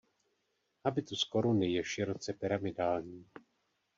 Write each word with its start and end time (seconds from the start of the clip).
Habitus 0.85 1.23
koruny 1.25 1.67
je 1.71 1.83
široce 1.83 2.33
pyramidální. 2.33 3.29